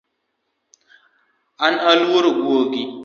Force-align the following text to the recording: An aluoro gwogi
An 1.65 1.73
aluoro 1.89 2.29
gwogi 2.41 2.81